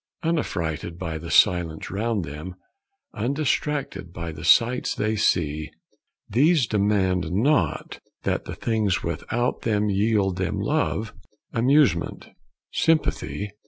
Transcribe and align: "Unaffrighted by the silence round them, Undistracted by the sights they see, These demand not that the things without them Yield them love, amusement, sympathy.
"Unaffrighted 0.23 0.97
by 0.97 1.19
the 1.19 1.29
silence 1.29 1.91
round 1.91 2.25
them, 2.25 2.55
Undistracted 3.13 4.11
by 4.11 4.31
the 4.31 4.43
sights 4.43 4.95
they 4.95 5.15
see, 5.15 5.69
These 6.27 6.65
demand 6.65 7.31
not 7.31 7.99
that 8.23 8.45
the 8.45 8.55
things 8.55 9.03
without 9.03 9.61
them 9.61 9.91
Yield 9.91 10.37
them 10.37 10.57
love, 10.59 11.13
amusement, 11.53 12.29
sympathy. 12.71 13.51